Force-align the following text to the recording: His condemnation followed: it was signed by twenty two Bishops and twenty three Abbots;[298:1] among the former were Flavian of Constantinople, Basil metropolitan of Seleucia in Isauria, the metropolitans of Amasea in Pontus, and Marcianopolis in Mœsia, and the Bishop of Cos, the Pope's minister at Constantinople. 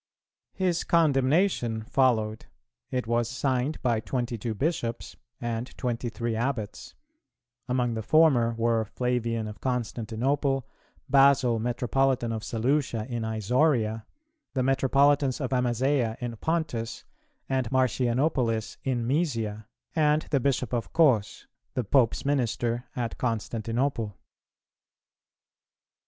His 0.55 0.83
condemnation 0.83 1.83
followed: 1.83 2.47
it 2.89 3.05
was 3.05 3.29
signed 3.29 3.79
by 3.83 3.99
twenty 3.99 4.35
two 4.35 4.55
Bishops 4.55 5.15
and 5.39 5.77
twenty 5.77 6.09
three 6.09 6.35
Abbots;[298:1] 6.35 6.95
among 7.67 7.93
the 7.93 8.01
former 8.01 8.53
were 8.57 8.83
Flavian 8.83 9.47
of 9.47 9.61
Constantinople, 9.61 10.67
Basil 11.07 11.59
metropolitan 11.59 12.31
of 12.31 12.43
Seleucia 12.43 13.05
in 13.09 13.21
Isauria, 13.21 14.03
the 14.55 14.63
metropolitans 14.63 15.39
of 15.39 15.51
Amasea 15.53 16.17
in 16.19 16.35
Pontus, 16.37 17.03
and 17.47 17.69
Marcianopolis 17.69 18.77
in 18.83 19.07
Mœsia, 19.07 19.65
and 19.95 20.23
the 20.31 20.39
Bishop 20.39 20.73
of 20.73 20.93
Cos, 20.93 21.45
the 21.75 21.83
Pope's 21.83 22.25
minister 22.25 22.85
at 22.95 23.19
Constantinople. 23.19 24.17